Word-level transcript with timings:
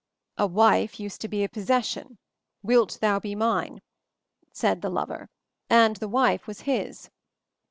"A 0.39 0.47
'wife' 0.47 0.99
used 0.99 1.21
to 1.21 1.27
be 1.27 1.43
a 1.43 1.47
possession; 1.47 2.17
'wilt 2.63 2.97
thou 3.01 3.19
be 3.19 3.35
mine?' 3.35 3.83
said 4.51 4.81
the 4.81 4.89
lover, 4.89 5.29
and 5.69 5.97
the 5.97 6.09
wife 6.09 6.47
was 6.47 6.57
c 6.57 6.63
his.' 6.71 7.11